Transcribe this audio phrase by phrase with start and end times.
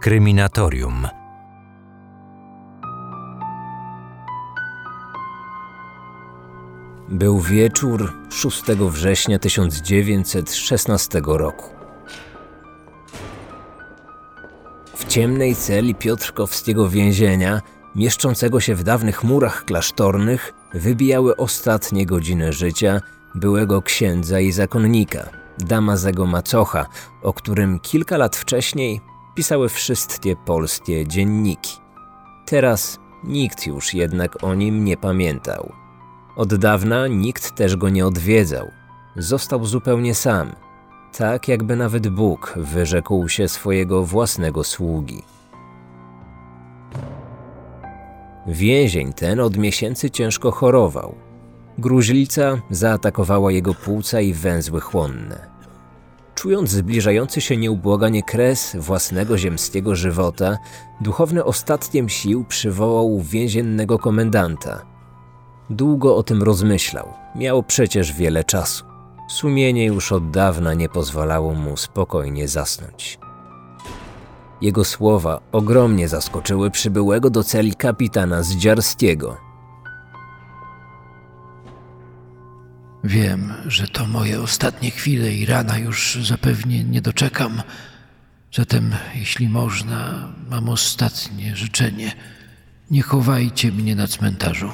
[0.00, 1.08] Kryminatorium.
[7.08, 11.64] Był wieczór 6 września 1916 roku.
[14.96, 17.60] W ciemnej celi Piotrkowskiego więzienia,
[17.94, 23.00] mieszczącego się w dawnych murach klasztornych, wybijały ostatnie godziny życia
[23.34, 26.86] byłego księdza i zakonnika, Damazego Macocha,
[27.22, 31.76] o którym kilka lat wcześniej pisały wszystkie polskie dzienniki.
[32.46, 35.72] Teraz nikt już jednak o nim nie pamiętał.
[36.36, 38.70] Od dawna nikt też go nie odwiedzał.
[39.16, 40.52] Został zupełnie sam,
[41.18, 45.22] tak jakby nawet Bóg wyrzekł się swojego własnego sługi.
[48.46, 51.14] Więzień ten od miesięcy ciężko chorował.
[51.78, 55.59] Gruźlica zaatakowała jego płuca i węzły chłonne.
[56.40, 60.58] Czując zbliżający się nieubłaganie kres własnego ziemskiego żywota,
[61.00, 64.86] duchowny ostatkiem sił przywołał więziennego komendanta.
[65.70, 68.84] Długo o tym rozmyślał, miał przecież wiele czasu.
[69.28, 73.18] Sumienie już od dawna nie pozwalało mu spokojnie zasnąć.
[74.60, 79.49] Jego słowa ogromnie zaskoczyły przybyłego do celi kapitana Zdziarskiego.
[83.04, 87.62] Wiem, że to moje ostatnie chwile i rana już zapewnie nie doczekam.
[88.54, 92.12] Zatem, jeśli można, mam ostatnie życzenie.
[92.90, 94.72] Nie chowajcie mnie na cmentarzu.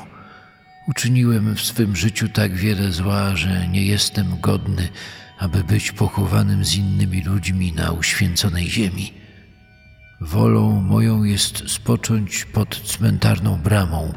[0.88, 4.88] Uczyniłem w swym życiu tak wiele zła, że nie jestem godny,
[5.38, 9.12] aby być pochowanym z innymi ludźmi na uświęconej ziemi.
[10.20, 14.12] Wolą moją jest spocząć pod cmentarną bramą,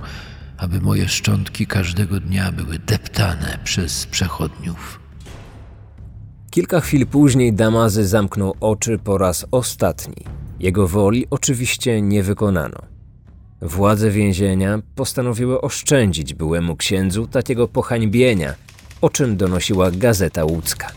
[0.60, 5.00] aby moje szczątki każdego dnia były deptane przez przechodniów.
[6.52, 10.24] Kilka chwil później Damazy zamknął oczy po raz ostatni.
[10.60, 12.78] Jego woli oczywiście nie wykonano.
[13.62, 18.54] Władze więzienia postanowiły oszczędzić byłemu księdzu takiego pohańbienia,
[19.02, 20.88] o czym donosiła Gazeta Łódzka.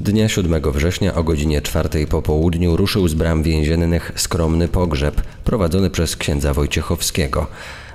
[0.00, 5.90] Dnia 7 września o godzinie 4 po południu ruszył z bram więziennych skromny pogrzeb prowadzony
[5.90, 7.46] przez księdza Wojciechowskiego.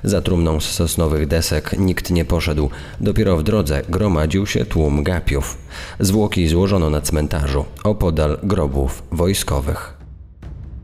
[0.04, 2.70] Za trumną z sosnowych desek nikt nie poszedł.
[3.00, 5.58] Dopiero w drodze gromadził się tłum gapiów.
[6.00, 9.94] Zwłoki złożono na cmentarzu, opodal grobów wojskowych.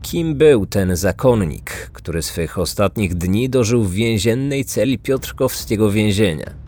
[0.01, 6.66] Kim był ten zakonnik, który swych ostatnich dni dożył w więziennej celi Piotrkowskiego więzienia?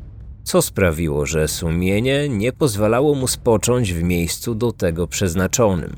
[0.49, 5.95] Co sprawiło, że sumienie nie pozwalało mu spocząć w miejscu do tego przeznaczonym.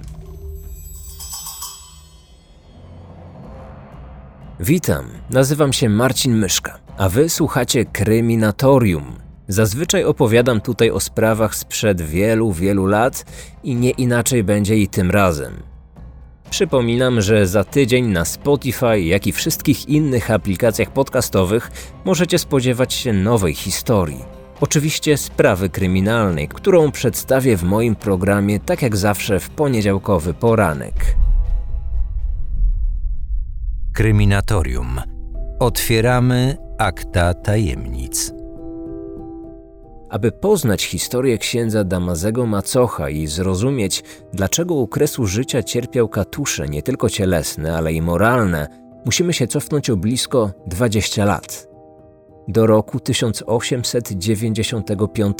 [4.59, 9.16] Witam, nazywam się Marcin Myszka, a wy słuchacie Kryminatorium.
[9.47, 13.25] Zazwyczaj opowiadam tutaj o sprawach sprzed wielu, wielu lat
[13.63, 15.53] i nie inaczej będzie i tym razem.
[16.50, 21.72] Przypominam, że za tydzień na Spotify, jak i wszystkich innych aplikacjach podcastowych
[22.06, 28.97] możecie spodziewać się nowej historii Oczywiście sprawy kryminalnej, którą przedstawię w moim programie tak jak
[28.97, 30.94] zawsze w poniedziałkowy poranek.
[33.94, 35.01] Kryminatorium.
[35.59, 38.33] Otwieramy akta tajemnic.
[40.09, 46.83] Aby poznać historię księdza Damazego Macocha i zrozumieć, dlaczego u kresu życia cierpiał katusze nie
[46.83, 48.67] tylko cielesne, ale i moralne,
[49.05, 51.70] musimy się cofnąć o blisko 20 lat
[52.47, 55.38] do roku 1895,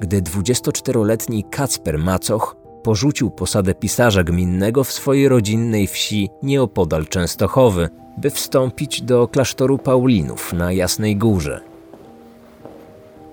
[0.00, 7.88] gdy 24-letni Kacper Macoch porzucił posadę pisarza gminnego w swojej rodzinnej wsi nieopodal Częstochowy,
[8.18, 11.60] by wstąpić do klasztoru Paulinów na Jasnej Górze.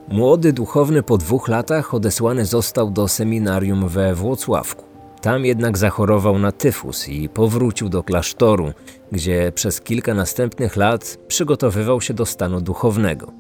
[0.08, 4.93] Młody duchowny po dwóch latach odesłany został do seminarium we Włocławku.
[5.24, 8.74] Tam jednak zachorował na tyfus i powrócił do klasztoru,
[9.12, 13.32] gdzie przez kilka następnych lat przygotowywał się do stanu duchownego.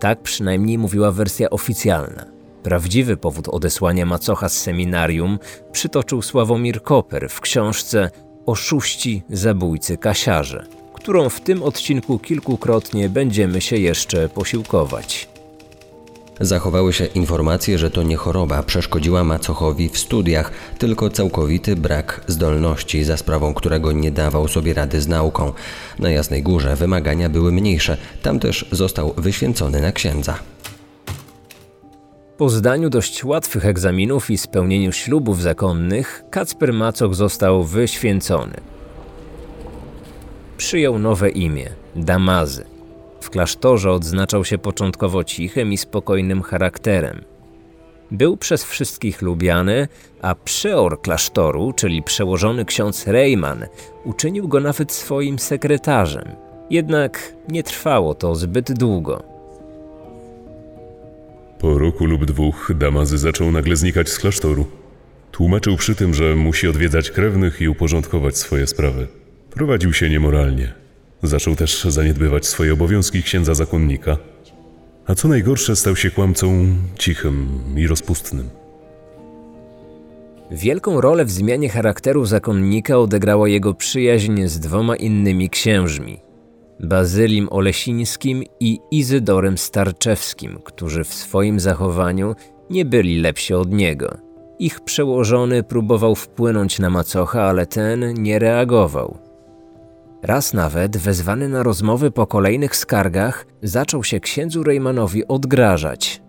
[0.00, 2.24] Tak przynajmniej mówiła wersja oficjalna.
[2.62, 5.38] Prawdziwy powód odesłania macocha z seminarium
[5.72, 8.10] przytoczył Sławomir Koper w książce
[8.46, 15.33] Oszuści, zabójcy, kasiarze, którą w tym odcinku kilkukrotnie będziemy się jeszcze posiłkować.
[16.40, 23.04] Zachowały się informacje, że to nie choroba przeszkodziła Macochowi w studiach, tylko całkowity brak zdolności,
[23.04, 25.52] za sprawą którego nie dawał sobie rady z nauką.
[25.98, 30.38] Na Jasnej Górze wymagania były mniejsze, tam też został wyświęcony na księdza.
[32.36, 38.56] Po zdaniu dość łatwych egzaminów i spełnieniu ślubów zakonnych, Kacper Macoch został wyświęcony.
[40.56, 42.73] Przyjął nowe imię Damazy.
[43.24, 47.24] W klasztorze odznaczał się początkowo cichym i spokojnym charakterem.
[48.10, 49.88] Był przez wszystkich lubiany,
[50.22, 53.66] a przeor klasztoru, czyli przełożony ksiądz Rejman,
[54.04, 56.24] uczynił go nawet swoim sekretarzem.
[56.70, 59.22] Jednak nie trwało to zbyt długo.
[61.58, 64.66] Po roku lub dwóch Damazy zaczął nagle znikać z klasztoru.
[65.32, 69.06] Tłumaczył przy tym, że musi odwiedzać krewnych i uporządkować swoje sprawy.
[69.50, 70.83] Prowadził się niemoralnie.
[71.24, 74.16] Zaczął też zaniedbywać swoje obowiązki księdza zakonnika.
[75.06, 76.66] A co najgorsze, stał się kłamcą
[76.98, 78.50] cichym i rozpustnym.
[80.50, 86.20] Wielką rolę w zmianie charakteru zakonnika odegrała jego przyjaźń z dwoma innymi księżmi
[86.80, 92.34] Bazylim Olesińskim i Izydorem Starczewskim, którzy w swoim zachowaniu
[92.70, 94.16] nie byli lepsi od niego.
[94.58, 99.18] Ich przełożony próbował wpłynąć na macocha, ale ten nie reagował.
[100.26, 106.22] Raz nawet, wezwany na rozmowy po kolejnych skargach, zaczął się księdzu Rejmanowi odgrażać.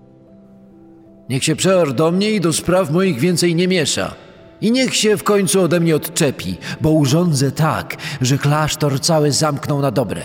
[1.29, 4.15] Niech się przeor do mnie i do spraw moich więcej nie miesza.
[4.61, 9.81] I niech się w końcu ode mnie odczepi, bo urządzę tak, że klasztor cały zamknął
[9.81, 10.21] na dobre.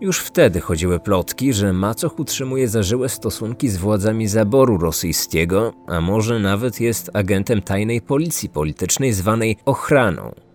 [0.00, 6.38] Już wtedy chodziły plotki, że Macoch utrzymuje zażyłe stosunki z władzami zaboru rosyjskiego, a może
[6.38, 10.47] nawet jest agentem tajnej policji politycznej zwanej ochraną.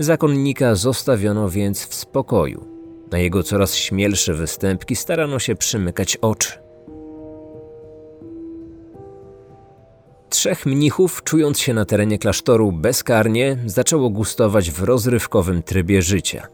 [0.00, 2.66] Zakonnika zostawiono więc w spokoju.
[3.12, 6.52] Na jego coraz śmielsze występki starano się przymykać oczy.
[10.28, 16.46] Trzech mnichów, czując się na terenie klasztoru bezkarnie, zaczęło gustować w rozrywkowym trybie życia.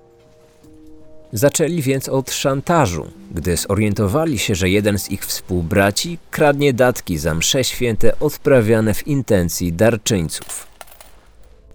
[1.33, 7.35] Zaczęli więc od szantażu, gdy zorientowali się, że jeden z ich współbraci kradnie datki za
[7.35, 10.76] msze święte odprawiane w intencji darczyńców.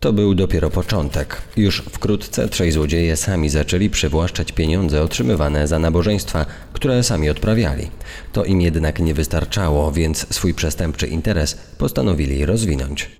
[0.02, 1.42] To był dopiero początek.
[1.58, 7.92] Już wkrótce trzej złodzieje sami zaczęli przywłaszczać pieniądze otrzymywane za nabożeństwa, które sami odprawiali.
[8.34, 13.12] To im jednak nie wystarczało, więc swój przestępczy interes postanowili rozwinąć.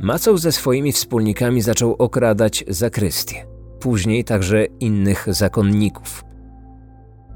[0.00, 3.46] Macoł ze swoimi wspólnikami zaczął okradać zakrystię,
[3.80, 6.24] później także innych zakonników.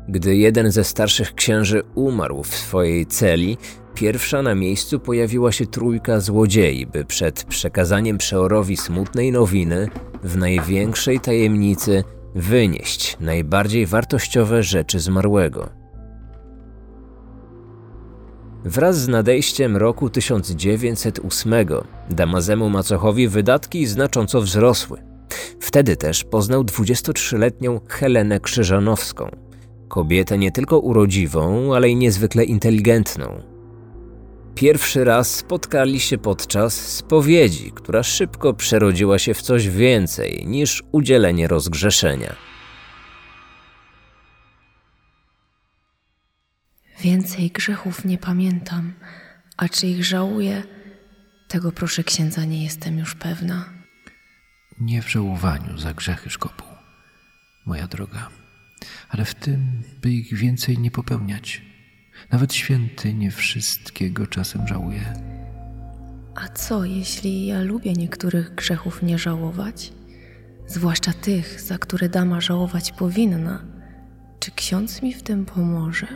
[0.08, 3.58] Gdy jeden ze starszych księży umarł w swojej celi,
[3.94, 9.88] pierwsza na miejscu pojawiła się trójka złodziei, by przed przekazaniem przeorowi smutnej nowiny
[10.22, 12.04] w największej tajemnicy
[12.34, 15.80] wynieść najbardziej wartościowe rzeczy zmarłego.
[18.64, 21.54] Wraz z nadejściem roku 1908
[22.10, 24.98] Damazemu Macochowi wydatki znacząco wzrosły.
[25.60, 29.30] Wtedy też poznał 23-letnią Helenę Krzyżanowską,
[29.88, 33.49] kobietę nie tylko urodziwą, ale i niezwykle inteligentną.
[34.60, 41.48] Pierwszy raz spotkali się podczas spowiedzi, która szybko przerodziła się w coś więcej niż udzielenie
[41.48, 42.36] rozgrzeszenia.
[47.00, 48.92] Więcej grzechów nie pamiętam,
[49.56, 50.62] a czy ich żałuję,
[51.48, 53.64] tego proszę księdza nie jestem już pewna.
[54.80, 56.64] Nie w żałowaniu za grzechy szkopu,
[57.66, 58.28] moja droga,
[59.08, 61.69] ale w tym, by ich więcej nie popełniać.
[62.32, 65.14] Nawet święty nie wszystkiego czasem żałuje.
[66.34, 69.92] A co, jeśli ja lubię niektórych grzechów nie żałować?
[70.66, 73.64] Zwłaszcza tych, za które dama żałować powinna.
[74.40, 76.06] Czy ksiądz mi w tym pomoże?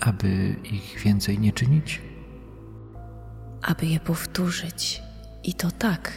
[0.00, 2.02] Aby ich więcej nie czynić?
[3.62, 5.02] Aby je powtórzyć.
[5.44, 6.12] I to tak,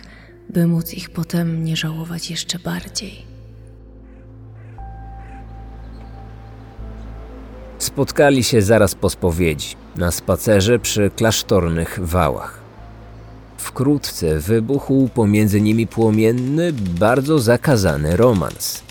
[0.50, 3.26] by móc ich potem nie żałować jeszcze bardziej.
[7.90, 12.60] Spotkali się zaraz po spowiedzi, na spacerze przy klasztornych wałach.
[13.58, 18.84] Wkrótce wybuchł pomiędzy nimi płomienny, bardzo zakazany romans.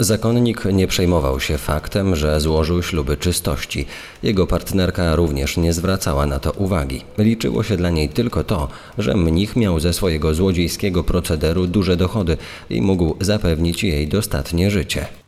[0.00, 3.86] Zakonnik nie przejmował się faktem, że złożył śluby czystości.
[4.22, 7.04] Jego partnerka również nie zwracała na to uwagi.
[7.18, 8.68] Liczyło się dla niej tylko to,
[8.98, 12.36] że mnich miał ze swojego złodziejskiego procederu duże dochody
[12.70, 15.19] i mógł zapewnić jej dostatnie życie.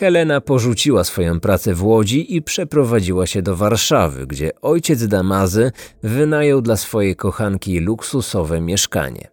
[0.00, 6.62] Helena porzuciła swoją pracę w Łodzi i przeprowadziła się do Warszawy, gdzie ojciec Damazy wynajął
[6.62, 9.30] dla swojej kochanki luksusowe mieszkanie.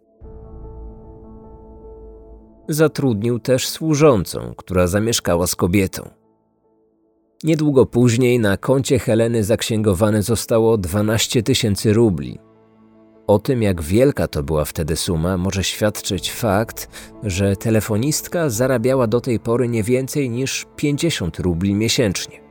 [2.70, 6.10] Zatrudnił też służącą, która zamieszkała z kobietą.
[7.44, 12.40] Niedługo później na koncie Heleny zaksięgowane zostało 12 tysięcy rubli,
[13.28, 16.90] o tym, jak wielka to była wtedy suma, może świadczyć fakt,
[17.24, 22.42] że telefonistka zarabiała do tej pory nie więcej niż 50 rubli miesięcznie.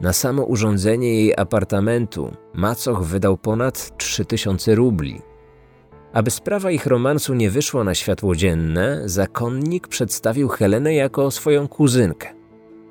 [0.00, 5.22] Na samo urządzenie jej apartamentu Macoch wydał ponad 3000 rubli.
[6.12, 12.43] Aby sprawa ich romansu nie wyszła na światło dzienne, zakonnik przedstawił Helenę jako swoją kuzynkę.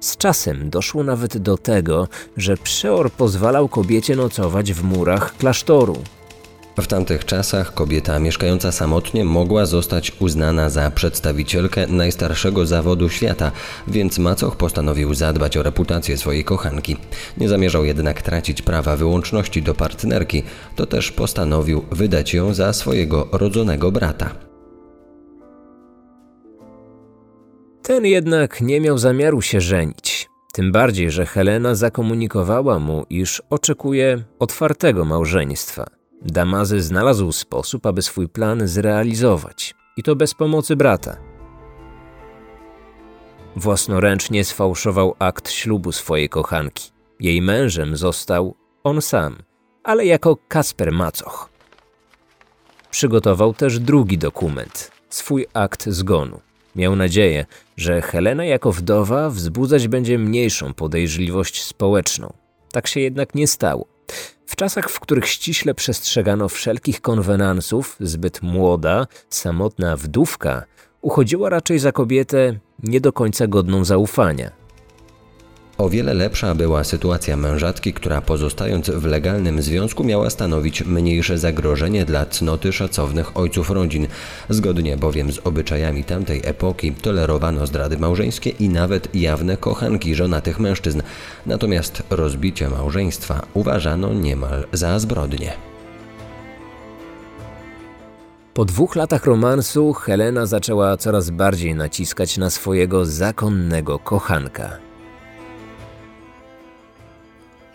[0.03, 2.07] Z czasem doszło nawet do tego,
[2.38, 5.98] że przeor pozwalał kobiecie nocować w murach klasztoru.
[6.77, 13.51] W tamtych czasach kobieta mieszkająca samotnie mogła zostać uznana za przedstawicielkę najstarszego zawodu świata,
[13.88, 16.98] więc macoch postanowił zadbać o reputację swojej kochanki.
[17.38, 20.43] Nie zamierzał jednak tracić prawa wyłączności do partnerki,
[20.75, 24.42] to też postanowił wydać ją za swojego rodzonego brata.
[27.83, 30.29] Ten jednak nie miał zamiaru się żenić.
[30.53, 35.85] Tym bardziej, że Helena zakomunikowała mu, iż oczekuje otwartego małżeństwa.
[36.21, 41.17] Damazy znalazł sposób, aby swój plan zrealizować, i to bez pomocy brata.
[43.55, 46.91] Własnoręcznie sfałszował akt ślubu swojej kochanki.
[47.19, 49.35] Jej mężem został on sam,
[49.83, 51.49] ale jako Kasper Macoch.
[52.91, 56.39] Przygotował też drugi dokument, swój akt zgonu.
[56.75, 57.45] Miał nadzieję,
[57.77, 62.33] że Helena jako wdowa wzbudzać będzie mniejszą podejrzliwość społeczną.
[62.71, 63.85] Tak się jednak nie stało.
[64.45, 70.63] W czasach, w których ściśle przestrzegano wszelkich konwenansów, zbyt młoda, samotna wdówka
[71.01, 74.62] uchodziła raczej za kobietę nie do końca godną zaufania.
[75.83, 82.05] O wiele lepsza była sytuacja mężatki, która pozostając w legalnym związku miała stanowić mniejsze zagrożenie
[82.05, 84.07] dla cnoty szacownych ojców rodzin.
[84.49, 91.01] Zgodnie bowiem z obyczajami tamtej epoki tolerowano zdrady małżeńskie i nawet jawne kochanki żonatych mężczyzn.
[91.45, 95.53] Natomiast rozbicie małżeństwa uważano niemal za zbrodnię.
[98.53, 104.92] Po dwóch latach romansu Helena zaczęła coraz bardziej naciskać na swojego zakonnego kochanka.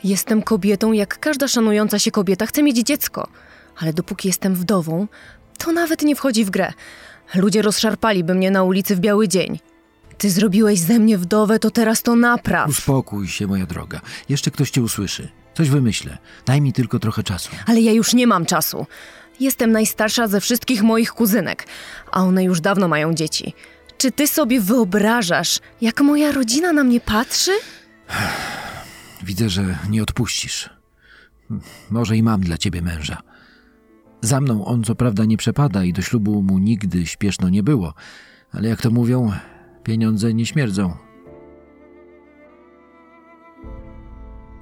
[0.09, 3.29] Jestem kobietą, jak każda szanująca się kobieta chce mieć dziecko.
[3.79, 5.09] Ale dopóki jestem wdową,
[5.59, 6.73] to nawet nie wchodzi w grę.
[7.35, 9.59] Ludzie rozszarpaliby mnie na ulicy w biały dzień.
[10.19, 12.69] Ty zrobiłeś ze mnie wdowę, to teraz to napraw.
[12.69, 14.01] Uspokój się, moja droga.
[14.29, 15.29] Jeszcze ktoś cię usłyszy.
[15.55, 16.19] Coś wymyślę.
[16.47, 17.51] Daj mi tylko trochę czasu.
[17.67, 18.87] Ale ja już nie mam czasu.
[19.41, 21.67] Jestem najstarsza ze wszystkich moich kuzynek,
[22.13, 23.55] a one już dawno mają dzieci.
[23.99, 27.53] Czy ty sobie wyobrażasz, jak moja rodzina na mnie patrzy?
[29.23, 30.71] Widzę, że nie odpuścisz.
[31.91, 33.23] Może i mam dla ciebie męża.
[34.21, 37.95] Za mną on co prawda nie przepada i do ślubu mu nigdy śpieszno nie było,
[38.53, 39.33] ale jak to mówią,
[39.85, 40.97] pieniądze nie śmierdzą.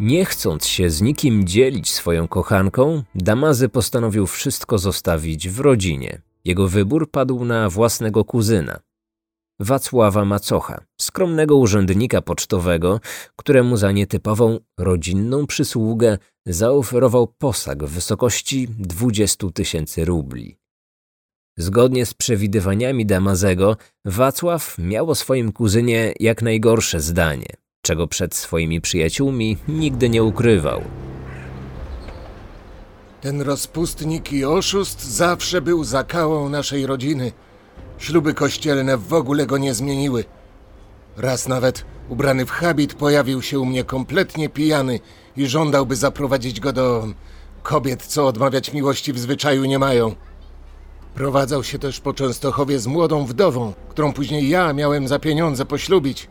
[0.00, 6.22] Nie chcąc się z nikim dzielić swoją kochanką, Damazy postanowił wszystko zostawić w rodzinie.
[6.44, 8.80] Jego wybór padł na własnego kuzyna,
[9.60, 13.00] Wacława Macocha, skromnego urzędnika pocztowego,
[13.36, 20.56] któremu za nietypową rodzinną przysługę zaoferował posag w wysokości 20 tysięcy rubli.
[21.58, 27.48] Zgodnie z przewidywaniami Damazego, Wacław miał o swoim kuzynie jak najgorsze zdanie,
[27.82, 30.82] czego przed swoimi przyjaciółmi nigdy nie ukrywał.
[33.20, 37.32] Ten rozpustnik i oszust zawsze był zakałą naszej rodziny–
[37.98, 40.24] Śluby kościelne w ogóle go nie zmieniły.
[41.16, 45.00] Raz nawet, ubrany w habit, pojawił się u mnie kompletnie pijany
[45.36, 47.06] i żądałby zaprowadzić go do
[47.62, 50.14] kobiet, co odmawiać miłości w zwyczaju nie mają.
[51.14, 56.28] Prowadzał się też po Częstochowie z młodą wdową, którą później ja miałem za pieniądze poślubić.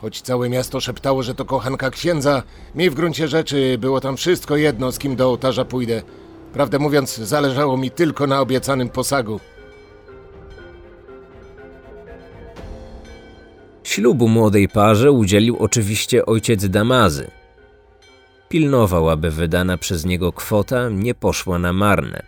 [0.00, 2.42] Choć całe miasto szeptało, że to kochanka księdza,
[2.74, 6.02] mi w gruncie rzeczy było tam wszystko jedno, z kim do ołtarza pójdę.
[6.52, 9.40] Prawdę mówiąc, zależało mi tylko na obiecanym posagu.
[13.86, 17.30] Ślubu młodej parze udzielił oczywiście ojciec Damazy.
[18.48, 22.22] Pilnował, aby wydana przez niego kwota nie poszła na marne.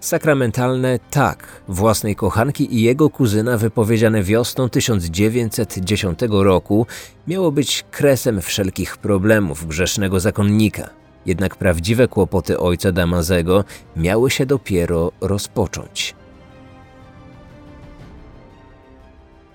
[0.00, 6.86] Sakramentalne tak własnej kochanki i jego kuzyna wypowiedziane wiosną 1910 roku
[7.26, 10.90] miało być kresem wszelkich problemów grzesznego zakonnika.
[11.26, 13.64] Jednak prawdziwe kłopoty ojca Damazego
[13.96, 16.17] miały się dopiero rozpocząć.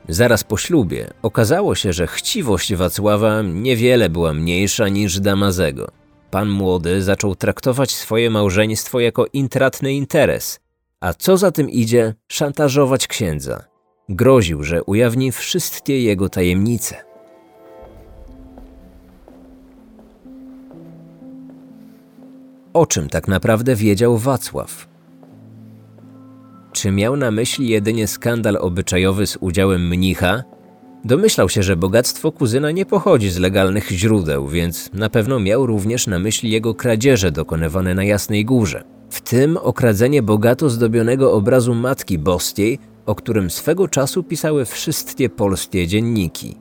[0.09, 5.91] Zaraz po ślubie okazało się, że chciwość Wacława niewiele była mniejsza niż Damazego.
[6.31, 10.59] Pan młody zaczął traktować swoje małżeństwo jako intratny interes,
[10.99, 13.63] a co za tym idzie, szantażować księdza.
[14.09, 16.95] Groził, że ujawni wszystkie jego tajemnice.
[22.73, 24.92] O czym tak naprawdę wiedział Wacław?
[26.83, 30.43] Czy miał na myśli jedynie skandal obyczajowy z udziałem mnicha?
[31.05, 36.07] Domyślał się, że bogactwo kuzyna nie pochodzi z legalnych źródeł, więc na pewno miał również
[36.07, 38.83] na myśli jego kradzieże dokonywane na Jasnej Górze.
[39.09, 45.87] w tym okradzenie bogato zdobionego obrazu Matki Boskiej, o którym swego czasu pisały wszystkie polskie
[45.87, 46.57] dzienniki.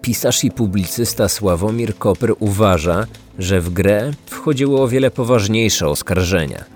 [0.00, 3.06] Pisarz i publicysta Sławomir Koper uważa,
[3.38, 6.64] że w grę wchodziło o wiele poważniejsze oskarżenia–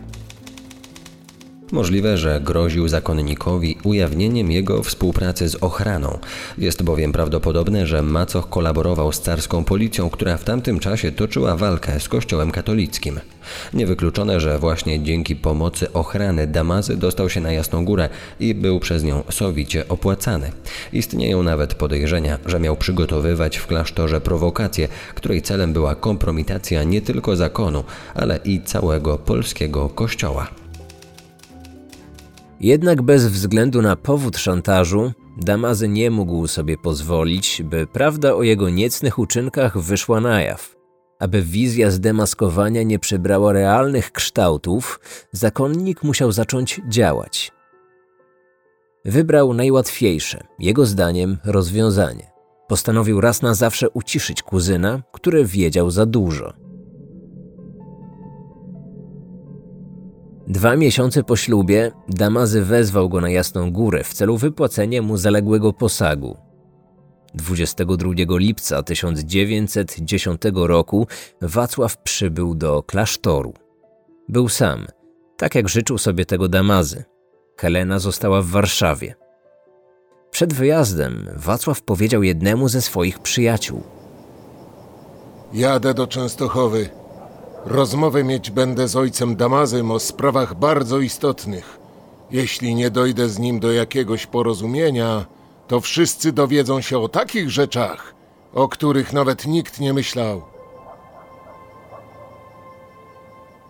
[1.73, 6.19] Możliwe, że groził zakonnikowi ujawnieniem jego współpracy z ochraną.
[6.59, 12.01] Jest bowiem prawdopodobne, że Macoch kolaborował z carską policją, która w tamtym czasie toczyła walkę
[12.01, 13.21] z kościołem katolickim.
[13.75, 18.09] Niewykluczone, że właśnie dzięki pomocy ochrany Damazy dostał się na Jasną Górę
[18.41, 20.53] i był przez nią sowicie opłacany.
[20.93, 27.37] Istnieją nawet podejrzenia, że miał przygotowywać w klasztorze prowokację, której celem była kompromitacja nie tylko
[27.37, 27.85] zakonu,
[28.15, 30.60] ale i całego polskiego kościoła.
[32.61, 38.71] Jednak bez względu na powód szantażu, Damazy nie mógł sobie pozwolić, by prawda o jego
[38.71, 40.77] niecnych uczynkach wyszła na jaw.
[41.19, 45.01] Aby wizja zdemaskowania nie przybrała realnych kształtów,
[45.33, 47.53] zakonnik musiał zacząć działać.
[49.05, 52.31] Wybrał najłatwiejsze, jego zdaniem, rozwiązanie.
[52.69, 56.60] Postanowił raz na zawsze uciszyć kuzyna, który wiedział za dużo.
[60.51, 65.73] Dwa miesiące po ślubie Damazy wezwał go na Jasną Górę w celu wypłacenia mu zaległego
[65.73, 66.37] posagu.
[67.35, 71.07] 22 lipca 1910 roku
[71.43, 73.55] Wacław przybył do klasztoru.
[74.29, 74.87] Był sam,
[75.37, 77.05] tak jak życzył sobie tego Damazy.
[77.57, 79.15] Helena została w Warszawie.
[80.31, 83.83] Przed wyjazdem Wacław powiedział jednemu ze swoich przyjaciół:
[85.53, 87.00] Jadę do Częstochowy.
[87.67, 91.79] Rozmowę mieć będę z ojcem Damazem o sprawach bardzo istotnych.
[92.31, 95.27] Jeśli nie dojdę z nim do jakiegoś porozumienia,
[95.69, 98.15] to wszyscy dowiedzą się o takich rzeczach,
[98.55, 100.43] o których nawet nikt nie myślał.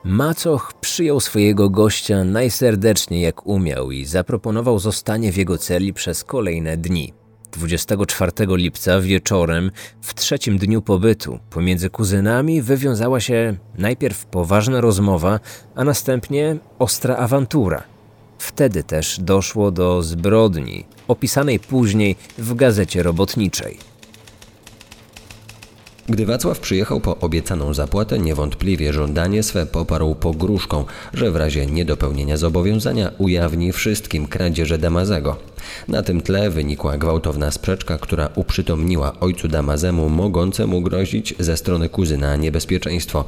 [0.04, 6.76] Macoch przyjął swojego gościa najserdeczniej jak umiał i zaproponował zostanie w jego celi przez kolejne
[6.76, 7.19] dni.
[7.50, 9.70] 24 lipca wieczorem,
[10.03, 15.40] w trzecim dniu pobytu, pomiędzy kuzynami wywiązała się najpierw poważna rozmowa,
[15.74, 17.83] a następnie ostra awantura.
[18.38, 23.79] Wtedy też doszło do zbrodni, opisanej później w gazecie robotniczej.
[26.08, 30.84] Gdy Wacław przyjechał po obiecaną zapłatę, niewątpliwie żądanie swe poparł pogróżką,
[31.14, 35.36] że w razie niedopełnienia zobowiązania ujawni wszystkim kradzieże Damazego.
[35.88, 42.36] Na tym tle wynikła gwałtowna sprzeczka, która uprzytomniła ojcu Damazemu mogącemu grozić ze strony kuzyna
[42.36, 43.24] niebezpieczeństwo.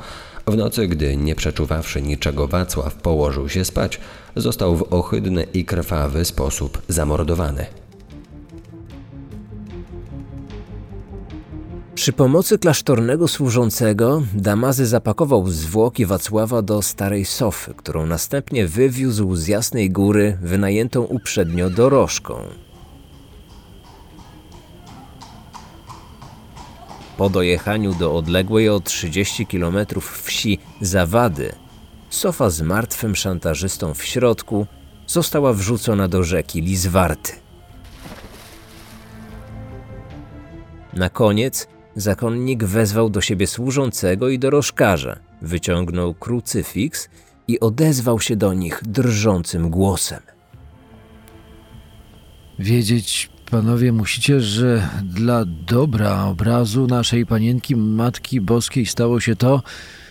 [0.46, 4.00] W nocy, gdy nie przeczuwawszy niczego Wacław położył się spać,
[4.36, 7.81] został w ohydny i krwawy sposób zamordowany.
[11.94, 19.46] Przy pomocy klasztornego służącego Damazy zapakował zwłoki Wacława do starej sofy, którą następnie wywiózł z
[19.46, 22.34] Jasnej Góry wynajętą uprzednio dorożką.
[27.16, 31.52] Po dojechaniu do odległej o 30 km wsi Zawady,
[32.10, 34.66] sofa z martwym szantażystą w środku
[35.06, 37.32] została wrzucona do rzeki Lizwarty.
[40.92, 47.08] Na koniec Zakonnik wezwał do siebie służącego i dorożkarza, wyciągnął krucyfiks
[47.48, 50.20] i odezwał się do nich drżącym głosem.
[52.58, 59.62] Wiedzieć, panowie, musicie, że dla dobra obrazu naszej panienki Matki Boskiej stało się to,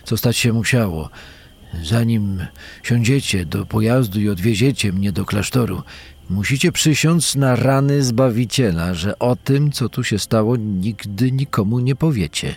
[0.04, 1.10] co stać się musiało.
[1.82, 2.46] Zanim
[2.82, 5.82] siądziecie do pojazdu i odwieziecie mnie do klasztoru,
[6.32, 11.96] Musicie przysiąc na rany Zbawiciela, że o tym, co tu się stało, nigdy nikomu nie
[11.96, 12.56] powiecie.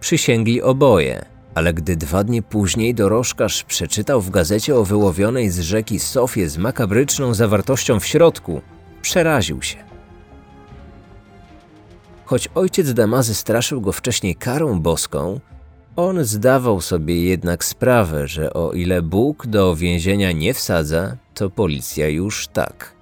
[0.00, 5.98] Przysięgli oboje, ale gdy dwa dni później dorożkarz przeczytał w gazecie o wyłowionej z rzeki
[5.98, 8.60] Sofie z makabryczną zawartością w środku,
[9.02, 9.76] przeraził się.
[12.24, 15.40] Choć ojciec Damazy straszył go wcześniej karą boską,
[16.06, 22.08] on zdawał sobie jednak sprawę, że o ile Bóg do więzienia nie wsadza, to policja
[22.08, 22.94] już tak.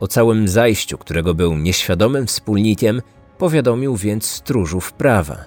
[0.00, 3.02] O całym zajściu, którego był nieświadomym wspólnikiem,
[3.38, 5.44] powiadomił więc stróżów prawa.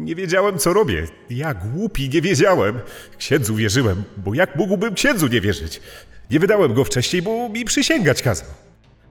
[0.00, 1.06] Nie wiedziałem, co robię.
[1.30, 2.80] Ja głupi nie wiedziałem.
[3.18, 5.80] Księdzu wierzyłem, bo jak mógłbym księdzu nie wierzyć?
[6.30, 8.48] Nie wydałem go wcześniej, bo mi przysięgać kazał.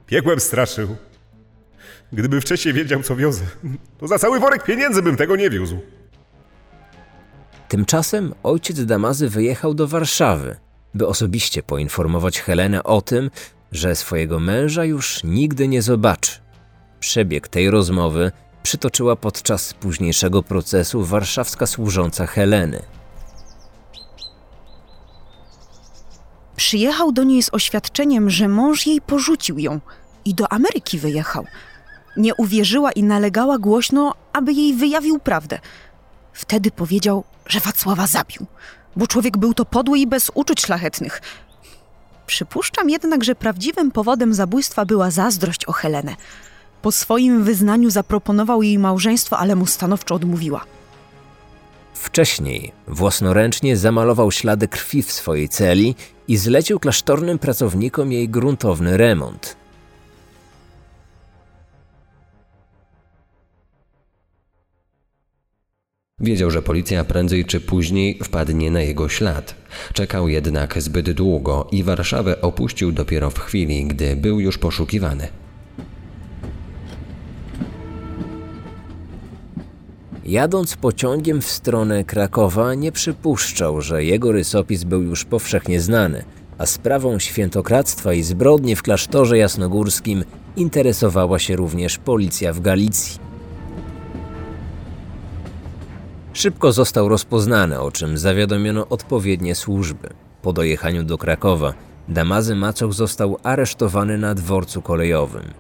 [0.08, 0.96] Biegłem straszył.
[2.16, 3.46] Gdybym wcześniej wiedział, co wiozę,
[3.98, 5.80] to za cały worek pieniędzy bym tego nie wiózł.
[7.68, 10.56] Tymczasem ojciec Damazy wyjechał do Warszawy,
[10.94, 13.32] by osobiście poinformować Helenę o tym,
[13.72, 16.40] że swojego męża już nigdy nie zobaczy.
[17.00, 18.32] Przebieg tej rozmowy
[18.64, 22.82] przytoczyła podczas późniejszego procesu warszawska służąca Heleny.
[26.56, 29.80] Przyjechał do niej z oświadczeniem, że mąż jej porzucił ją
[30.26, 31.46] i do Ameryki wyjechał.
[32.18, 35.60] Nie uwierzyła i nalegała głośno, aby jej wyjawił prawdę.
[36.34, 38.46] Wtedy powiedział, że Wacława zabił,
[38.96, 41.22] bo człowiek był to podły i bez uczuć szlachetnych.
[42.28, 46.16] Przypuszczam jednak, że prawdziwym powodem zabójstwa była zazdrość o Helenę.
[46.82, 50.66] Po swoim wyznaniu zaproponował jej małżeństwo, ale mu stanowczo odmówiła.
[51.94, 55.96] Wcześniej własnoręcznie zamalował ślady krwi w swojej celi
[56.28, 59.56] i zlecił klasztornym pracownikom jej gruntowny remont.
[66.20, 69.56] Wiedział, że policja prędzej czy później wpadnie na jego ślad.
[69.94, 75.28] Czekał jednak zbyt długo i Warszawę opuścił dopiero w chwili, gdy był już poszukiwany.
[80.26, 86.24] Jadąc pociągiem w stronę Krakowa, nie przypuszczał, że jego rysopis był już powszechnie znany,
[86.58, 90.24] a sprawą świętokradztwa i zbrodni w klasztorze jasnogórskim
[90.56, 93.35] interesowała się również policja w Galicji.
[96.36, 100.10] Szybko został rozpoznany, o czym zawiadomiono odpowiednie służby.
[100.42, 101.74] Po dojechaniu do Krakowa,
[102.08, 105.54] Damazy Macoch został aresztowany na dworcu kolejowym.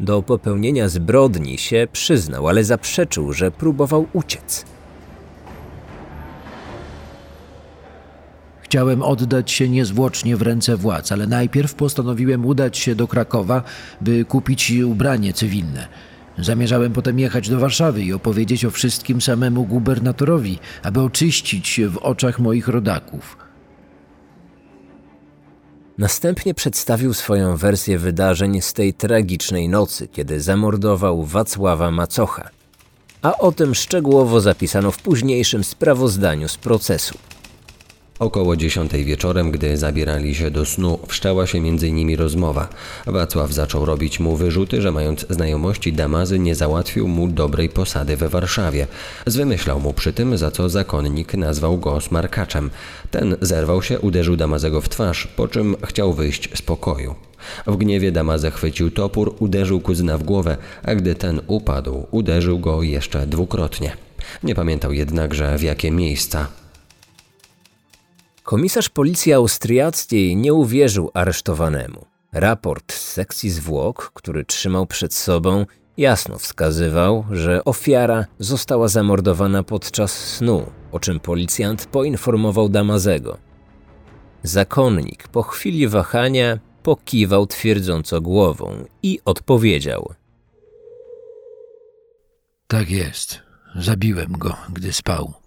[0.00, 4.64] Do popełnienia zbrodni się przyznał, ale zaprzeczył, że próbował uciec.
[8.62, 13.62] Chciałem oddać się niezwłocznie w ręce władz, ale najpierw postanowiłem udać się do Krakowa,
[14.00, 16.09] by kupić ubranie cywilne.
[16.38, 21.98] Zamierzałem potem jechać do Warszawy i opowiedzieć o wszystkim samemu gubernatorowi, aby oczyścić się w
[21.98, 23.36] oczach moich rodaków.
[25.98, 32.50] Następnie przedstawił swoją wersję wydarzeń z tej tragicznej nocy, kiedy zamordował Wacława Macocha.
[33.22, 37.18] A o tym szczegółowo zapisano w późniejszym sprawozdaniu z procesu.
[38.20, 42.68] Około dziesiątej wieczorem, gdy zabierali się do snu, wszczęła się między nimi rozmowa.
[43.06, 48.28] Wacław zaczął robić mu wyrzuty, że mając znajomości Damazy nie załatwił mu dobrej posady we
[48.28, 48.86] Warszawie.
[49.26, 52.70] Zwymyślał mu przy tym, za co zakonnik nazwał go smarkaczem.
[53.10, 57.14] Ten zerwał się, uderzył Damazego w twarz, po czym chciał wyjść z pokoju.
[57.66, 62.82] W gniewie Damazę chwycił topór, uderzył kuzyna w głowę, a gdy ten upadł, uderzył go
[62.82, 63.96] jeszcze dwukrotnie.
[64.42, 66.60] Nie pamiętał jednakże w jakie miejsca.
[68.42, 72.06] Komisarz policji austriackiej nie uwierzył aresztowanemu.
[72.32, 80.12] Raport z sekcji zwłok, który trzymał przed sobą, jasno wskazywał, że ofiara została zamordowana podczas
[80.12, 83.38] snu, o czym policjant poinformował Damazego.
[84.42, 90.14] Zakonnik po chwili wahania pokiwał twierdząco głową i odpowiedział.
[92.66, 93.42] Tak jest.
[93.76, 95.39] Zabiłem go, gdy spał.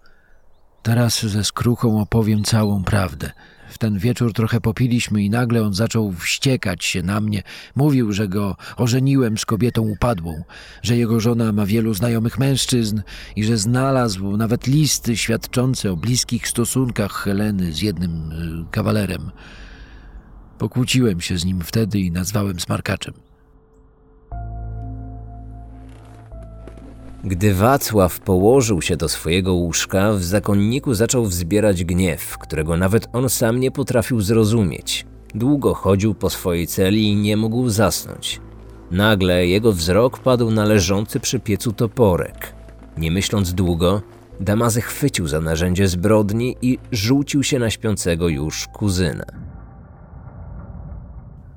[0.84, 3.30] Teraz ze skruchą opowiem całą prawdę.
[3.68, 7.42] W ten wieczór trochę popiliśmy i nagle on zaczął wściekać się na mnie.
[7.74, 10.42] Mówił, że go ożeniłem z kobietą upadłą,
[10.82, 13.02] że jego żona ma wielu znajomych mężczyzn
[13.36, 19.30] i że znalazł nawet listy świadczące o bliskich stosunkach Heleny z jednym y, kawalerem.
[20.58, 23.23] Pokłóciłem się z nim wtedy i nazwałem smarkaczem.
[27.26, 33.28] Gdy Wacław położył się do swojego łóżka, w zakonniku zaczął wzbierać gniew, którego nawet on
[33.28, 35.06] sam nie potrafił zrozumieć.
[35.34, 38.40] Długo chodził po swojej celi i nie mógł zasnąć.
[38.90, 42.54] Nagle jego wzrok padł na leżący przy piecu toporek.
[42.98, 44.02] Nie myśląc długo,
[44.40, 49.24] Damazy chwycił za narzędzie zbrodni i rzucił się na śpiącego już kuzyna.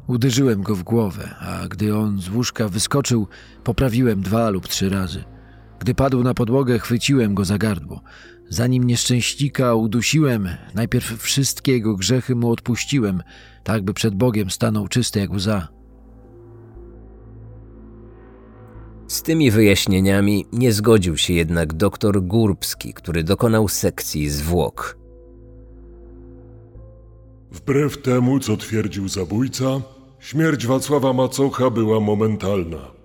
[0.07, 3.27] Uderzyłem go w głowę, a gdy on z łóżka wyskoczył,
[3.63, 5.23] poprawiłem dwa lub trzy razy.
[5.79, 8.01] Gdy padł na podłogę, chwyciłem go za gardło.
[8.49, 13.23] Zanim nieszczęśnika udusiłem, najpierw wszystkie jego grzechy mu odpuściłem,
[13.63, 15.67] tak by przed Bogiem stanął czysty jak łza.
[19.07, 24.97] Z tymi wyjaśnieniami nie zgodził się jednak doktor Górbski, który dokonał sekcji zwłok.
[27.51, 29.81] Wbrew temu, co twierdził zabójca,
[30.19, 32.96] śmierć Wacława Macocha była momentalna.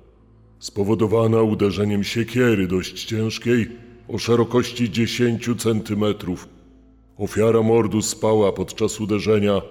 [0.62, 3.70] Spowodowana uderzeniem siekiery dość ciężkiej
[4.08, 6.48] o szerokości 10 centymetrów.
[7.16, 9.62] Ofiara mordu spała podczas uderzenia,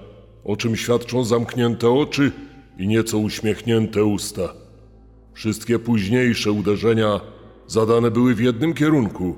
[0.43, 2.31] o czym świadczą zamknięte oczy
[2.77, 4.53] i nieco uśmiechnięte usta.
[5.33, 7.19] Wszystkie późniejsze uderzenia
[7.67, 9.35] zadane były w jednym kierunku,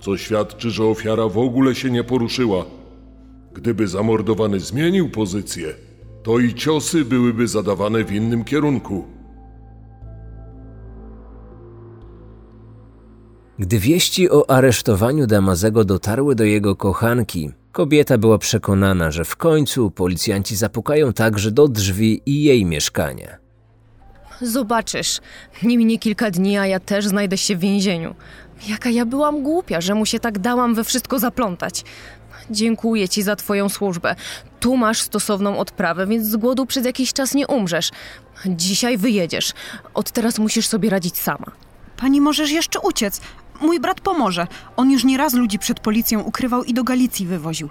[0.00, 2.64] co świadczy, że ofiara w ogóle się nie poruszyła.
[3.54, 5.74] Gdyby zamordowany zmienił pozycję,
[6.22, 9.23] to i ciosy byłyby zadawane w innym kierunku.
[13.58, 19.90] Gdy wieści o aresztowaniu Damazego dotarły do jego kochanki, kobieta była przekonana, że w końcu
[19.90, 23.36] policjanci zapukają także do drzwi i jej mieszkania.
[24.40, 25.20] Zobaczysz,
[25.62, 28.14] nie minie kilka dni, a ja też znajdę się w więzieniu.
[28.68, 31.84] Jaka ja byłam głupia, że mu się tak dałam we wszystko zaplątać.
[32.50, 34.14] Dziękuję ci za twoją służbę.
[34.60, 37.90] Tu masz stosowną odprawę, więc z głodu przez jakiś czas nie umrzesz.
[38.46, 39.52] Dzisiaj wyjedziesz.
[39.94, 41.52] Od teraz musisz sobie radzić sama.
[41.96, 43.20] Pani możesz jeszcze uciec.
[43.60, 44.46] Mój brat pomoże.
[44.76, 47.68] On już nieraz ludzi przed policją ukrywał i do Galicji wywoził.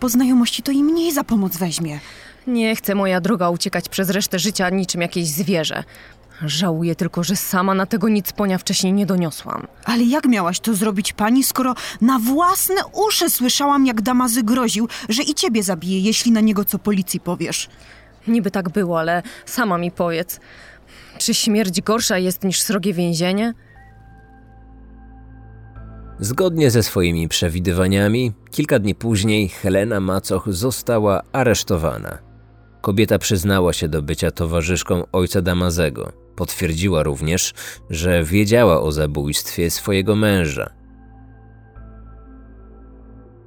[0.00, 2.00] Po znajomości to i mniej za pomoc weźmie.
[2.46, 5.84] Nie chcę, moja droga, uciekać przez resztę życia niczym jakieś zwierzę.
[6.42, 9.66] Żałuję tylko, że sama na tego nic ponia wcześniej nie doniosłam.
[9.84, 15.22] Ale jak miałaś to zrobić pani, skoro na własne uszy słyszałam, jak Damazy groził, że
[15.22, 17.68] i ciebie zabije, jeśli na niego co policji powiesz?
[18.26, 20.40] Niby tak było, ale sama mi powiedz.
[21.18, 23.54] Czy śmierć gorsza jest niż srogie więzienie?
[26.20, 32.18] Zgodnie ze swoimi przewidywaniami, kilka dni później Helena Macoch została aresztowana.
[32.80, 36.12] Kobieta przyznała się do bycia towarzyszką ojca Damazego.
[36.36, 37.54] Potwierdziła również,
[37.90, 40.70] że wiedziała o zabójstwie swojego męża.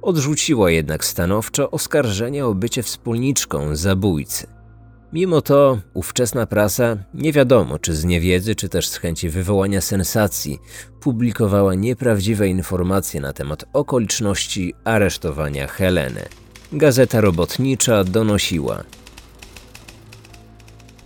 [0.02, 4.46] Odrzuciła jednak stanowczo oskarżenie o bycie wspólniczką zabójcy.
[5.12, 10.58] Mimo to ówczesna prasa, nie wiadomo czy z niewiedzy, czy też z chęci wywołania sensacji,
[11.00, 16.24] publikowała nieprawdziwe informacje na temat okoliczności aresztowania Heleny.
[16.72, 18.82] Gazeta robotnicza donosiła,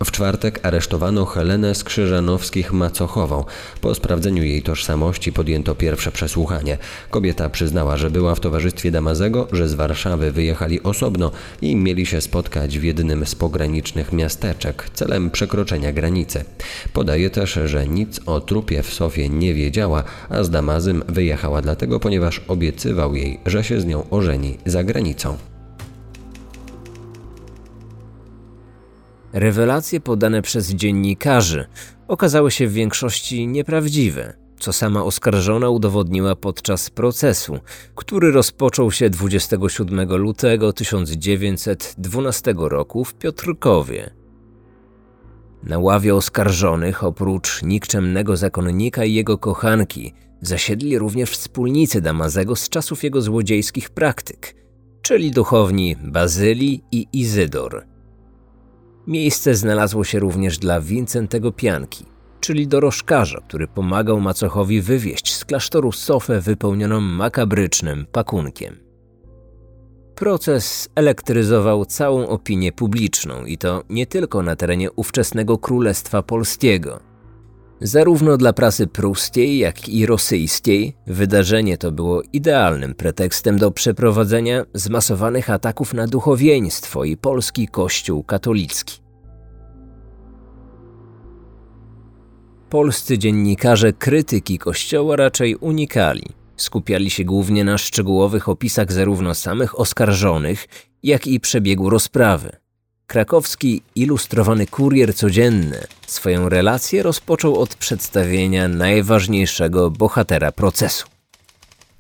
[0.05, 3.45] w czwartek aresztowano Helenę Skrzyżanowskich-Macochową.
[3.81, 6.79] Po sprawdzeniu jej tożsamości podjęto pierwsze przesłuchanie.
[7.11, 11.31] Kobieta przyznała, że była w towarzystwie Damazego, że z Warszawy wyjechali osobno
[11.63, 16.45] i mieli się spotkać w jednym z pogranicznych miasteczek celem przekroczenia granicy.
[16.93, 22.01] Podaje też, że nic o trupie w Sofie nie wiedziała, a z Damazym wyjechała dlatego,
[22.01, 25.37] ponieważ obiecywał jej, że się z nią ożeni za granicą.
[29.39, 31.67] Rewelacje podane przez dziennikarzy
[32.09, 37.59] okazały się w większości nieprawdziwe, co sama oskarżona udowodniła podczas procesu,
[37.95, 44.11] który rozpoczął się 27 lutego 1912 roku w Piotrkowie.
[45.63, 53.05] Na ławie oskarżonych, oprócz nikczemnego zakonnika i jego kochanki, zasiedli również wspólnicy Damazego z czasów
[53.05, 54.55] jego złodziejskich praktyk,
[55.03, 57.87] czyli duchowni Bazylii i Izydor–
[59.07, 62.05] Miejsce znalazło się również dla Wincentego Pianki,
[62.41, 68.77] czyli dorożkarza, który pomagał macochowi wywieźć z klasztoru sofę wypełnioną makabrycznym pakunkiem.
[70.15, 77.01] Proces elektryzował całą opinię publiczną i to nie tylko na terenie ówczesnego Królestwa Polskiego.
[77.81, 85.51] Zarówno dla prasy pruskiej, jak i rosyjskiej wydarzenie to było idealnym pretekstem do przeprowadzenia zmasowanych
[85.51, 89.01] ataków na duchowieństwo i polski kościół katolicki.
[92.71, 96.25] Polscy dziennikarze krytyki kościoła raczej unikali.
[96.57, 100.67] Skupiali się głównie na szczegółowych opisach zarówno samych oskarżonych,
[101.03, 102.57] jak i przebiegu rozprawy.
[103.07, 111.07] Krakowski ilustrowany kurier codzienny swoją relację rozpoczął od przedstawienia najważniejszego bohatera procesu.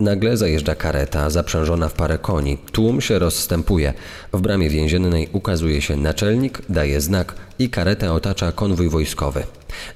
[0.00, 2.58] Nagle zajeżdża kareta zaprzężona w parę koni.
[2.72, 3.94] Tłum się rozstępuje.
[4.32, 9.42] W bramie więziennej ukazuje się naczelnik, daje znak i karetę otacza konwój wojskowy.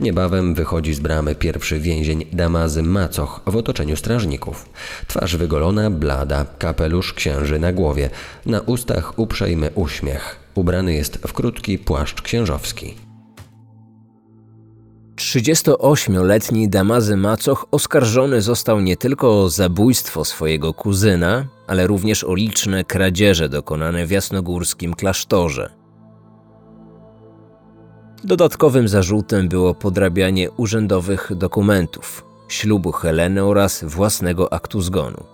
[0.00, 4.68] Niebawem wychodzi z bramy pierwszy więzień Damazy Macoch w otoczeniu strażników.
[5.06, 8.10] Twarz wygolona, blada, kapelusz księży na głowie,
[8.46, 10.40] na ustach uprzejmy uśmiech.
[10.60, 12.94] Ubrany jest w krótki płaszcz księżowski.
[15.16, 22.84] 38-letni Damazy Macoch oskarżony został nie tylko o zabójstwo swojego kuzyna, ale również o liczne
[22.84, 25.70] kradzieże dokonane w jasnogórskim klasztorze.
[28.24, 35.29] Dodatkowym zarzutem było podrabianie urzędowych dokumentów, ślubu Heleny oraz własnego aktu zgonu.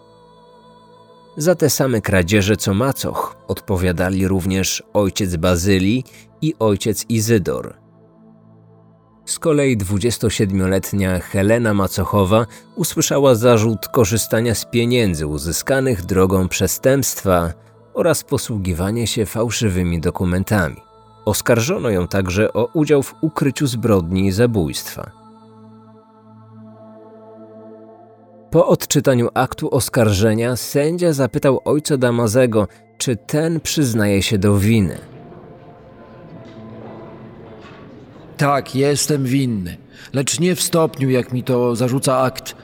[1.36, 6.04] Za te same kradzieże co Macoch odpowiadali również ojciec Bazylii
[6.42, 7.74] i ojciec Izydor–
[9.26, 12.46] z kolei 27-letnia Helena Macochowa
[12.76, 17.52] usłyszała zarzut korzystania z pieniędzy uzyskanych drogą przestępstwa
[17.94, 20.76] oraz posługiwanie się fałszywymi dokumentami.
[21.24, 25.25] Oskarżono ją także o udział w ukryciu zbrodni i zabójstwa.
[28.50, 34.98] Po odczytaniu aktu oskarżenia sędzia zapytał ojca Damazego, czy ten przyznaje się do winy.
[38.36, 39.76] Tak, jestem winny,
[40.12, 42.56] lecz nie w stopniu, jak mi to zarzuca akt.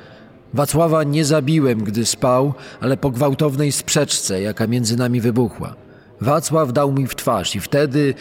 [0.55, 5.75] Wacława nie zabiłem, gdy spał, ale po gwałtownej sprzeczce, jaka między nami wybuchła.
[6.21, 8.15] Wacław dał mi w twarz i wtedy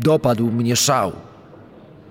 [0.00, 1.12] dopadł mnie szał.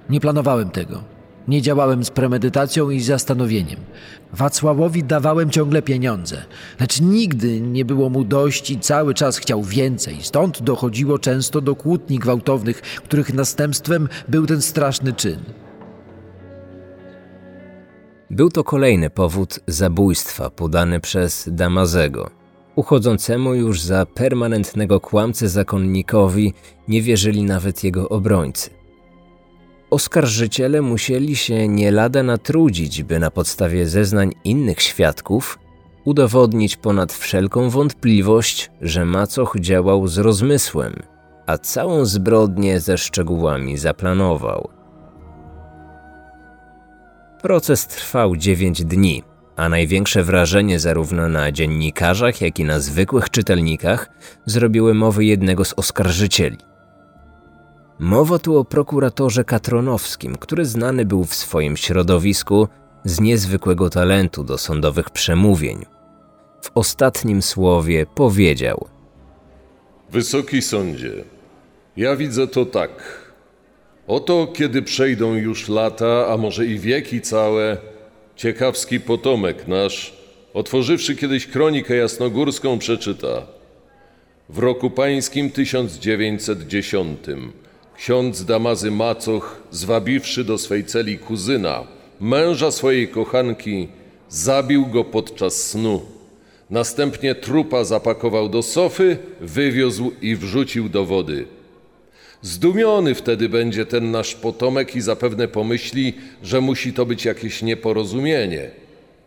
[0.09, 1.03] Nie planowałem tego.
[1.49, 3.79] Nie działałem z premedytacją i zastanowieniem.
[4.33, 6.43] Wacławowi dawałem ciągle pieniądze,
[6.79, 10.17] lecz nigdy nie było mu dość i cały czas chciał więcej.
[10.21, 15.39] Stąd dochodziło często do kłótni gwałtownych, których następstwem był ten straszny czyn.
[18.29, 22.29] Był to kolejny powód zabójstwa podany przez Damazego.
[22.75, 26.53] Uchodzącemu już za permanentnego kłamcę zakonnikowi
[26.87, 28.78] nie wierzyli nawet jego obrońcy.
[29.89, 35.59] Oskarżyciele musieli się nie lada natrudzić, by na podstawie zeznań innych świadków
[36.05, 40.93] udowodnić ponad wszelką wątpliwość, że Macoch działał z rozmysłem,
[41.45, 44.69] a całą zbrodnię ze szczegółami zaplanował.
[47.41, 49.23] Proces trwał 9 dni,
[49.55, 54.09] a największe wrażenie zarówno na dziennikarzach, jak i na zwykłych czytelnikach
[54.45, 56.68] zrobiły mowy jednego z oskarżycieli.
[57.99, 62.67] Mowa tu o prokuratorze Katronowskim, który znany był w swoim środowisku
[63.05, 65.85] z niezwykłego talentu do sądowych przemówień.
[66.61, 68.87] W ostatnim słowie powiedział:
[70.11, 71.11] Wysoki sądzie,
[71.97, 72.91] ja widzę to tak.
[74.07, 77.77] Oto kiedy przejdą już lata, a może i wieki całe,
[78.35, 80.13] ciekawski potomek nasz,
[80.53, 83.47] otworzywszy kiedyś kronikę jasnogórską, przeczyta.
[84.49, 87.19] W roku pańskim 1910
[87.99, 91.83] ksiądz Damazy Macoch, zwabiwszy do swej celi kuzyna,
[92.19, 93.87] męża swojej kochanki,
[94.29, 96.01] zabił go podczas snu.
[96.69, 101.45] Następnie trupa zapakował do sofy, wywiózł i wrzucił do wody.
[102.41, 108.71] Zdumiony wtedy będzie ten nasz potomek i zapewne pomyśli, że musi to być jakieś nieporozumienie.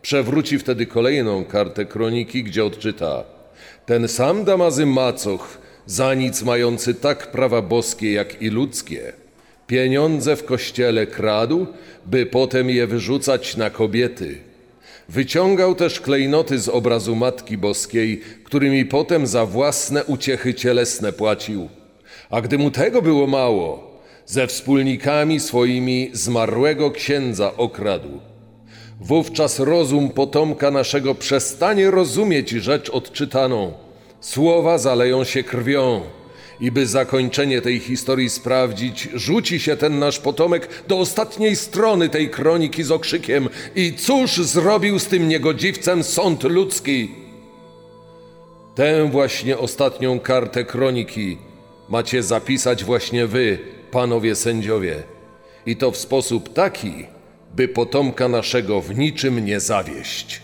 [0.01, 3.23] Przewróci wtedy kolejną kartę kroniki, gdzie odczyta:
[3.85, 9.13] Ten sam Damazy Macoch, za nic mający tak prawa boskie jak i ludzkie,
[9.67, 11.67] pieniądze w kościele kradł,
[12.05, 14.37] by potem je wyrzucać na kobiety.
[15.09, 21.69] Wyciągał też klejnoty z obrazu Matki Boskiej, którymi potem za własne uciechy cielesne płacił.
[22.29, 23.93] A gdy mu tego było mało,
[24.25, 28.19] ze wspólnikami swoimi zmarłego księdza okradł.
[29.01, 33.73] Wówczas rozum potomka naszego przestanie rozumieć rzecz odczytaną.
[34.23, 36.01] Słowa zaleją się krwią.
[36.59, 42.29] I by zakończenie tej historii sprawdzić, rzuci się ten nasz potomek do ostatniej strony tej
[42.29, 47.11] kroniki z okrzykiem I cóż zrobił z tym niegodziwcem sąd ludzki?
[48.75, 51.37] Tę właśnie ostatnią kartę kroniki
[51.89, 53.59] macie zapisać właśnie wy,
[53.91, 55.03] panowie sędziowie.
[55.65, 57.05] I to w sposób taki,
[57.55, 60.42] by potomka naszego w niczym nie zawieść.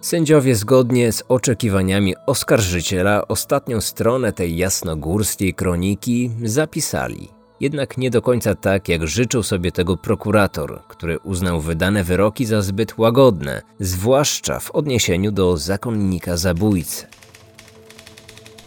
[0.00, 7.28] Sędziowie zgodnie z oczekiwaniami oskarżyciela ostatnią stronę tej jasnogórskiej kroniki zapisali.
[7.60, 12.62] Jednak nie do końca tak, jak życzył sobie tego prokurator, który uznał wydane wyroki za
[12.62, 17.06] zbyt łagodne, zwłaszcza w odniesieniu do zakonnika zabójcy.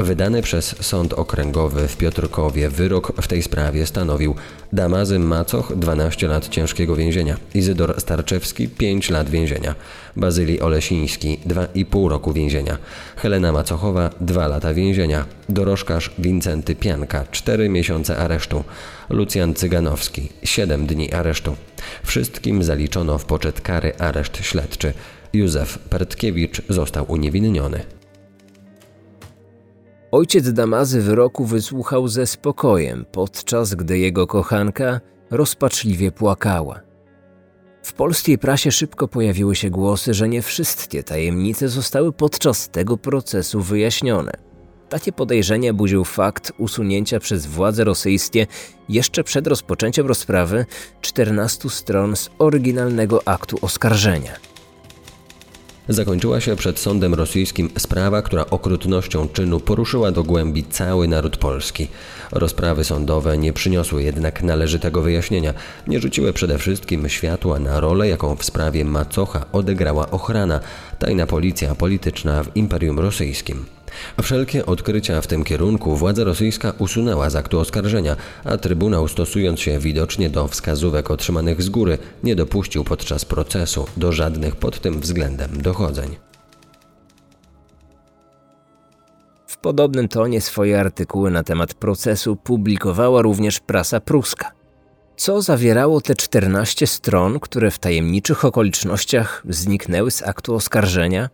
[0.03, 4.35] Wydany przez Sąd Okręgowy w Piotrkowie wyrok w tej sprawie stanowił
[4.73, 9.75] Damazy Macoch 12 lat ciężkiego więzienia, Izydor Starczewski 5 lat więzienia,
[10.15, 12.77] Bazylii Olesiński 2,5 roku więzienia,
[13.15, 18.63] Helena Macochowa 2 lata więzienia, dorożkarz Wincenty Pianka 4 miesiące aresztu,
[19.09, 21.55] Lucjan Cyganowski 7 dni aresztu.
[22.03, 24.93] Wszystkim zaliczono w poczet kary areszt śledczy.
[25.33, 28.00] Józef Pertkiewicz został uniewinniony.
[30.11, 36.81] Ojciec Damazy wyroku wysłuchał ze spokojem, podczas gdy jego kochanka rozpaczliwie płakała.
[37.83, 43.61] W polskiej prasie szybko pojawiły się głosy, że nie wszystkie tajemnice zostały podczas tego procesu
[43.61, 44.31] wyjaśnione.
[44.89, 48.47] Takie podejrzenia budził fakt usunięcia przez władze rosyjskie
[48.89, 50.65] jeszcze przed rozpoczęciem rozprawy
[51.01, 54.50] 14 stron z oryginalnego aktu oskarżenia.
[55.91, 61.87] Zakończyła się przed sądem rosyjskim sprawa, która okrutnością czynu poruszyła do głębi cały naród polski.
[62.31, 65.53] Rozprawy sądowe nie przyniosły jednak należytego wyjaśnienia.
[65.87, 70.59] Nie rzuciły przede wszystkim światła na rolę, jaką w sprawie Macocha odegrała ochrana,
[70.99, 73.65] tajna policja polityczna w Imperium Rosyjskim.
[74.21, 79.79] Wszelkie odkrycia w tym kierunku władza rosyjska usunęła z aktu oskarżenia, a Trybunał, stosując się
[79.79, 85.61] widocznie do wskazówek otrzymanych z góry, nie dopuścił podczas procesu do żadnych pod tym względem
[85.61, 86.15] dochodzeń.
[89.47, 94.51] W podobnym tonie swoje artykuły na temat procesu publikowała również prasa pruska.
[95.15, 101.29] Co zawierało te 14 stron, które w tajemniczych okolicznościach zniknęły z aktu oskarżenia?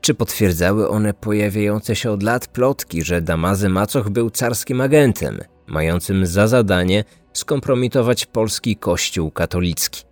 [0.00, 6.26] Czy potwierdzały one pojawiające się od lat plotki, że Damazy Macoch był carskim agentem, mającym
[6.26, 10.04] za zadanie skompromitować polski kościół katolicki?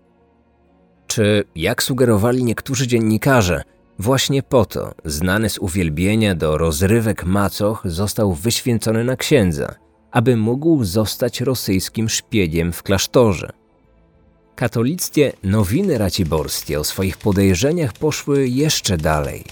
[1.07, 3.63] Czy, jak sugerowali niektórzy dziennikarze,
[3.99, 9.75] właśnie po to znany z uwielbienia do rozrywek Macoch został wyświęcony na księdza,
[10.11, 13.62] aby mógł zostać rosyjskim szpiegiem w klasztorze?
[14.57, 19.45] Katolickie nowiny raciborskie o swoich podejrzeniach poszły jeszcze dalej.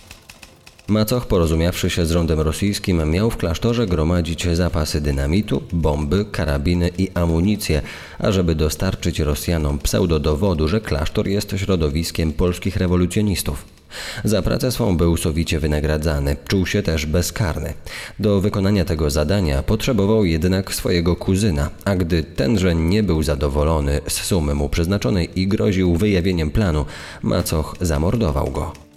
[0.90, 7.08] Macoch, porozumiawszy się z rządem rosyjskim, miał w klasztorze gromadzić zapasy dynamitu, bomby, karabiny i
[7.14, 7.82] amunicję,
[8.18, 13.64] ażeby dostarczyć Rosjanom pseudodowodu, że klasztor jest środowiskiem polskich rewolucjonistów.
[14.24, 17.74] Za pracę swą był sowicie wynagradzany, czuł się też bezkarny.
[18.18, 24.12] Do wykonania tego zadania potrzebował jednak swojego kuzyna, a gdy tenże nie był zadowolony z
[24.12, 26.84] sumy mu przeznaczonej i groził wyjawieniem planu,
[27.22, 28.89] Macoch zamordował go.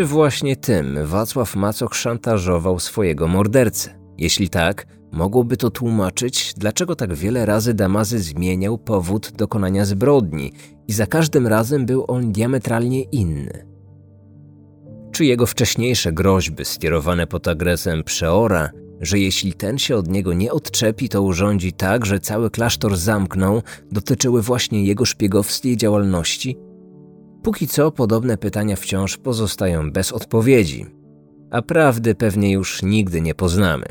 [0.00, 3.98] Czy właśnie tym Wacław Macoch szantażował swojego mordercę?
[4.18, 10.52] Jeśli tak, mogłoby to tłumaczyć, dlaczego tak wiele razy Damazy zmieniał powód dokonania zbrodni
[10.88, 13.66] i za każdym razem był on diametralnie inny.
[15.12, 18.70] Czy jego wcześniejsze groźby skierowane pod agresem Przeora,
[19.00, 23.62] że jeśli ten się od niego nie odczepi, to urządzi tak, że cały klasztor zamkną,
[23.92, 26.69] dotyczyły właśnie jego szpiegowskiej działalności?
[27.42, 30.86] Póki co podobne pytania wciąż pozostają bez odpowiedzi,
[31.50, 33.86] a prawdy pewnie już nigdy nie poznamy.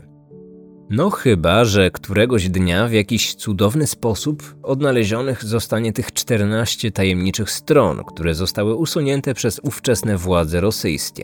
[0.90, 8.04] No chyba, że któregoś dnia w jakiś cudowny sposób odnalezionych zostanie tych 14 tajemniczych stron,
[8.04, 11.24] które zostały usunięte przez ówczesne władze rosyjskie.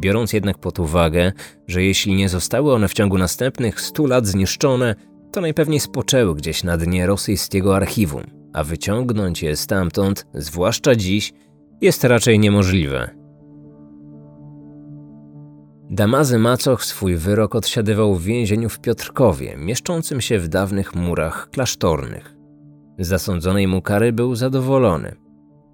[0.00, 1.32] Biorąc jednak pod uwagę,
[1.66, 4.94] że jeśli nie zostały one w ciągu następnych 100 lat zniszczone,
[5.32, 11.32] to najpewniej spoczęły gdzieś na dnie rosyjskiego archiwum, a wyciągnąć je stamtąd, zwłaszcza dziś,
[11.80, 13.10] jest raczej niemożliwe.
[15.90, 22.36] Damazy Macoch swój wyrok odsiadywał w więzieniu w Piotrkowie, mieszczącym się w dawnych murach klasztornych.
[22.98, 25.16] Zasądzonej mu kary był zadowolony.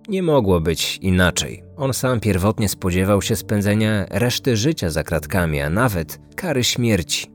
[0.09, 1.62] Nie mogło być inaczej.
[1.76, 7.32] On sam pierwotnie spodziewał się spędzenia reszty życia za kratkami, a nawet kary śmierci.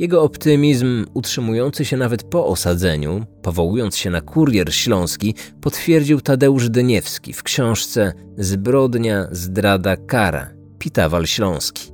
[0.00, 7.32] Jego optymizm, utrzymujący się nawet po osadzeniu, powołując się na kurier śląski, potwierdził Tadeusz Dyniewski
[7.32, 11.92] w książce Zbrodnia, zdrada, kara Pitawal Śląski.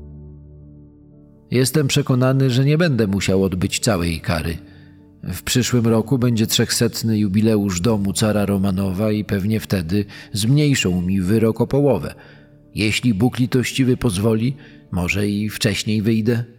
[1.51, 4.59] Jestem przekonany, że nie będę musiał odbyć całej kary.
[5.23, 11.61] W przyszłym roku będzie trzechsetny jubileusz domu cara Romanowa i pewnie wtedy zmniejszą mi wyrok
[11.61, 12.15] o połowę.
[12.75, 14.57] Jeśli Bóg litościwy pozwoli,
[14.91, 16.56] może i wcześniej wyjdę.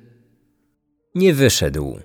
[1.17, 1.99] Nie wyszedł.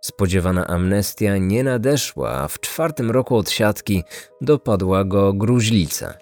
[0.00, 4.02] Spodziewana amnestia nie nadeszła, a w czwartym roku odsiadki
[4.40, 6.14] dopadła go gruźlica.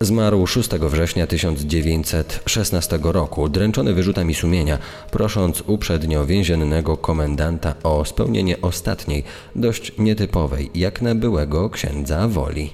[0.00, 4.78] Zmarł 6 września 1916 roku, dręczony wyrzutami sumienia,
[5.10, 9.24] prosząc uprzednio więziennego komendanta o spełnienie ostatniej,
[9.56, 12.72] dość nietypowej, jak na byłego księdza woli.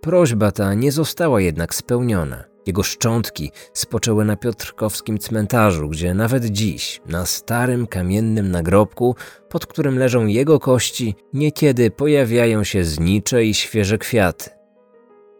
[0.00, 2.49] Prośba ta nie została jednak spełniona.
[2.66, 9.16] Jego szczątki spoczęły na Piotrkowskim cmentarzu, gdzie nawet dziś, na starym kamiennym nagrobku,
[9.48, 14.50] pod którym leżą jego kości, niekiedy pojawiają się znicze i świeże kwiaty.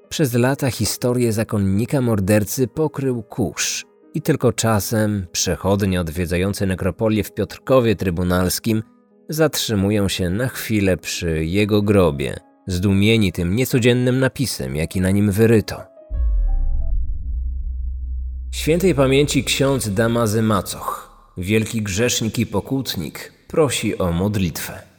[0.08, 7.96] Przez lata historię zakonnika mordercy pokrył kurz i tylko czasem przechodnie odwiedzające nekropolię w Piotrkowie
[7.96, 8.82] Trybunalskim
[9.28, 15.89] zatrzymują się na chwilę przy jego grobie, zdumieni tym niecodziennym napisem, jaki na nim wyryto.
[18.52, 24.89] Świętej pamięci ksiądz Damazy Macoch, wielki grzesznik i pokutnik, prosi o modlitwę.